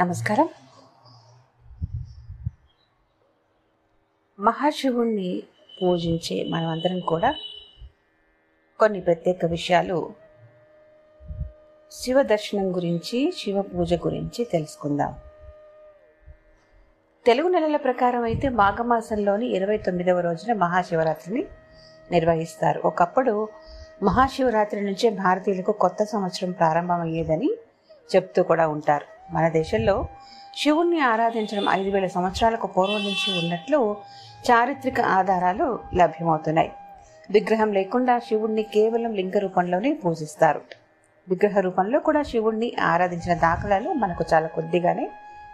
[0.00, 0.48] నమస్కారం.
[4.40, 5.42] మహాశివుణ్ణి
[5.82, 7.34] పూజించే మనమందరం కూడా
[8.80, 10.12] కొన్ని ప్రత్యేక విషయాలు
[11.90, 15.14] శివ దర్శనం గురించి శివ పూజ గురించి తెలుసుకుందాం.
[17.26, 21.46] తెలుగు నెలల ప్రకారం అయితే మాఘమాసంలోని ఇరవై తొమ్మిదవ రోజున మహాశివరాత్రిని
[22.10, 22.82] నిర్వహిస్తారు.
[22.84, 23.48] ఒకప్పుడు
[24.02, 27.50] మహాశివరాత్రి నుంచే భారతీయులకు కొత్త సంవత్సరం ప్రారంభమయ్యేదని
[28.16, 29.13] చెప్తూ కూడా ఉంటారు.
[29.30, 30.06] మన దేశంలో
[30.56, 33.96] శివుణ్ణి ఆరాధించడం ఐదు వేల సంవత్సరాలకు పూర్వం నుంచి ఉన్నట్లు
[34.50, 36.72] చారిత్రక ఆధారాలు లభ్యమవుతున్నాయి.
[37.30, 40.60] విగ్రహం లేకుండా శివుణ్ణి కేవలం లింగ రూపంలోనే పూజిస్తారు.
[41.28, 45.10] విగ్రహ రూపంలో కూడా శివుణ్ణి ఆరాధించిన దాఖలాలు మనకు చాలా కొద్దిగానే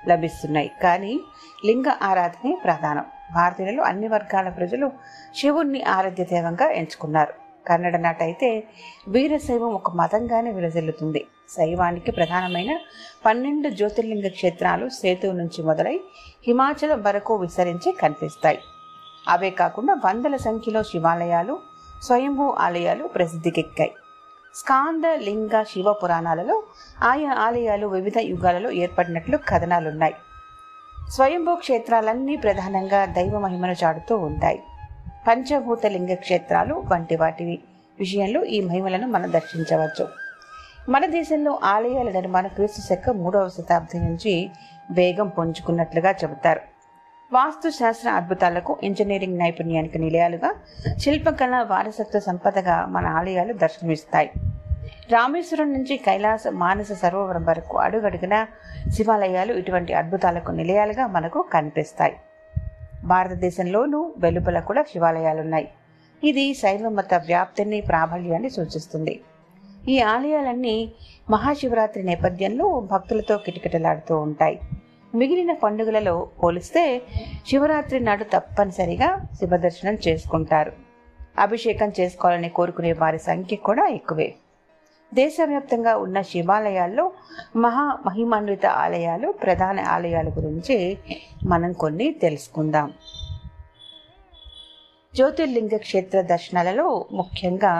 [0.09, 0.71] లభిస్తున్నాయి.
[0.83, 1.21] కానీ
[1.67, 3.05] లింగ ఆరాధనే ప్రధానం.
[3.35, 4.93] భారతీయులలో అన్ని వర్గాల ప్రజలు
[5.37, 7.33] శివుణ్ణి ఆరాధ్య దైవంగా ఎంచుకున్నారు.
[7.67, 8.65] కన్నడ నాట అయితే
[9.09, 12.79] వీరశైవం ఒక మతంగానే విలసిల్లుతుంది శైవానికి ప్రధానమైన
[13.27, 16.01] పన్నెండు జ్యోతిర్లింగ క్షేత్రాలు సేతు నుంచి మొదలై
[16.47, 18.59] హిమాచలం వరకు విస్తరించి కనిపిస్తాయి.
[19.29, 21.59] అవే కాకుండా వందల సంఖ్యలో శివాలయాలు
[22.03, 23.91] స్వయంభూ ఆలయాలు ప్రసిద్ధికెక్కాయి.
[24.55, 26.63] స్కాంద లింగ శివ పురాణాలలో
[27.03, 30.15] ఆయా ఆలయాలు వివిధ యుగాలలో ఏర్పడినట్లు కథనాలున్నాయి.
[31.09, 34.63] స్వయంభూ క్షేత్రాలన్నీ ప్రధానంగా దైవ మహిమను చాటుతూ ఉంటాయి.
[35.29, 37.59] పంచభూత లింగ క్షేత్రాలు వంటి వాటి
[37.99, 40.20] విషయంలో ఈ మహిమలను మనం దర్శించవచ్చు.
[40.91, 44.51] మన దేశంలో ఆలయాల నిర్మాణం క్రీస్తు శక మూడవ శతాబ్ది నుంచి
[44.91, 46.61] వేగం పుంజుకున్నట్లుగా చెబుతారు.
[47.33, 50.55] వాస్తుశాస్త్ర అద్భుతాలకు ఇంజనీరింగ్ నైపుణ్యానికి నిలయాలుగా
[50.99, 54.31] శిల్పకళ వారసత్వ సంపదగా మన ఆలయాలు దర్శనమిస్తాయి.
[55.13, 58.47] రామేశ్వరం నుంచి కైలాస మానస సరోవరం వరకు అడుగడుగున
[58.89, 62.17] శివాలయాలు ఇటువంటి అద్భుతాలకు నిలయాలుగా మనకు కనిపిస్తాయి.
[63.05, 65.69] భారతదేశంలోనూ వెలుపల కూడా శివాలయాలున్నాయి.
[66.25, 69.21] ఇది శైవ మత వ్యాప్తిని ప్రాబల్యాన్ని సూచిస్తుంది.
[69.91, 70.93] ఈ ఆలయాలన్నీ
[71.31, 74.57] మహాశివరాత్రి నేపథ్యంలో భక్తులతో కిటకిటలాడుతూ ఉంటాయి.
[75.15, 77.03] మిగిలిన పండుగలలో పోలిస్తే
[77.49, 79.09] శివరాత్రి నాడు తప్పనిసరిగా
[79.39, 80.73] శివదర్శనం చేసుకుంటారు.
[81.39, 84.35] అభిషేకం చేసుకోవాలని కోరుకునే వారి సంఖ్య కూడా ఎక్కువే.
[85.15, 87.13] దేశవ్యాప్తంగా ఉన్న శివాలయాల్లో
[87.57, 90.99] మహా మహిమాన్విత ఆలయాలు ప్రధాన ఆలయాల గురించి
[91.45, 92.93] మనం కొన్ని తెలుసుకుందాం.
[95.15, 97.73] జ్యోతిర్లింగ క్షేత్ర దర్శనాలలో ముఖ్యంగా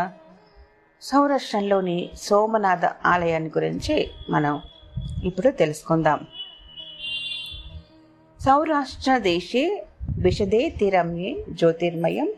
[1.03, 4.61] సౌరాష్ట్రంలోని సోమనాథ ఆలయాన్ని గురించి మనం
[5.25, 6.27] ఇప్పుడు తెలుసుకుందాం.
[8.41, 9.87] సౌరాష్ట్ర దేశే
[10.19, 12.33] విషదే తిరమ్యే జ్యోతిర్మయం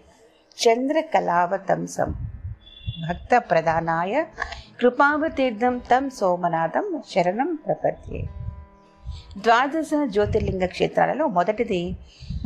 [0.59, 2.15] చంద్రకళావతంసం.
[3.09, 4.25] భక్త ప్రధానాయ
[4.81, 8.23] కృపావతీర్థం తం సోమనాథం శరణం ప్రపద్యే.
[9.39, 11.97] ద్వాదశ జ్యోతిర్లింగ క్షేత్రాలలో మొదటిది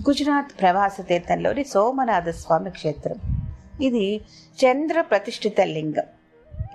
[0.08, 3.35] గుజరాత్ ప్రవాస తీర్థంలోని సోమనాథ స్వామి క్షేత్రం.
[3.82, 4.20] ఇది
[4.64, 6.02] చంద్ర ప్రతిష్ఠిత లింగం.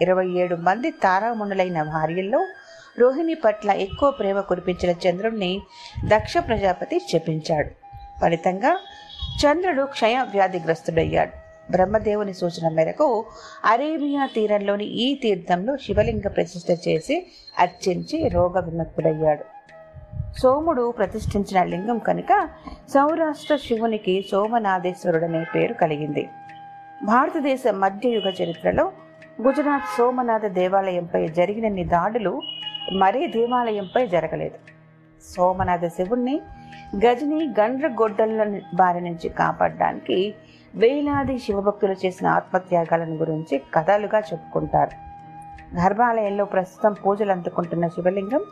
[0.02, 2.46] ఇరవై ఏడు మంది తారాముణులైన భార్యల్లో
[3.00, 5.62] రోహిణి పట్ల ఎక్కువ ప్రేమ కురిపించిన చంద్రుణ్ణి
[6.08, 7.70] దక్ష ప్రజాపతి చెప్పించాడు
[8.22, 8.80] ఫలితంగా
[9.38, 11.32] చంద్రుడు క్షయ వ్యాధిగ్రస్తుడయ్యాడు.
[11.72, 13.26] బ్రహ్మదేవుని సూచన మేరకు
[13.66, 17.28] అరేబియా తీరంలోని ఈ తీర్థంలో శివలింగ ప్రతిష్ఠ చేసి
[17.60, 19.46] అర్చించి రోగ విముక్తుడయ్యాడు.
[20.40, 22.50] సోముడు ప్రతిష్ఠించిన లింగం కనుక
[22.90, 26.30] సౌరాష్ట్ర శివునికి సోమనాథేశ్వరుడనే పేరు కలిగింది.
[27.04, 28.92] భారతదేశ మధ్యయుగ చరిత్రలో
[29.42, 32.42] గుజరాత్ సోమనాథ దేవాలయంపై జరిగినన్ని దాడులు
[32.94, 34.58] మరే దేవాలయంపై జరగలేదు.
[35.36, 36.42] సోమనాథ శివుణ్ణి
[37.06, 40.34] గజని గండ్రగొడ్డల బారి నుంచి కాపాడడానికి
[40.76, 44.94] వేలాది శివభక్తులు చేసిన ఆత్మత్యాగాలను గురించి కథలుగా చెప్పుకుంటారు.
[45.76, 48.44] గర్భాలయంలో ప్రస్తుతం పూజలు అందుకుంటున్న శివలింగం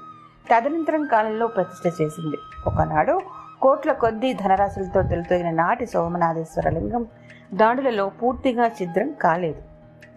[0.51, 2.37] తదనంతరం కాలంలో ప్రతిష్ఠ చేసింది.
[2.67, 3.21] ఒకనాడు
[3.61, 7.05] కోట్ల కొద్దీ ధనరాశులతో తెలుతోగిన నాటి సోమనాథేశ్వర లింగం
[7.53, 9.61] దాడులలో పూర్తిగా ఛిద్రం కాలేదు.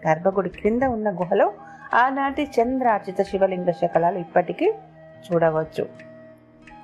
[0.07, 1.53] గర్భగుడి క్రింద ఉన్న గుహలో
[1.93, 4.73] ఆనాటి చంద్రార్చిత శివలింగ శకలాలు ఇప్పటికీ
[5.27, 5.89] చూడవచ్చు.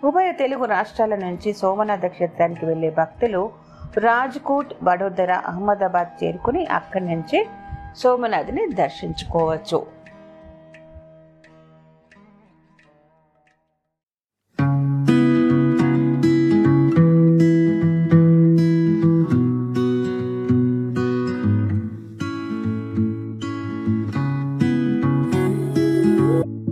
[0.03, 3.51] ఉభయ తెలుగు రాష్ట్రాల నుంచి సోమనాథ క్షేత్రానికి వెళ్ళే భక్తులు
[3.97, 7.47] రాజ్కోట్ వడోదర అహ్మదాబాద్ చేరుకుని అక్కడి నుంచి
[7.97, 9.98] సోమనాథిని దర్శించుకోవచ్చు.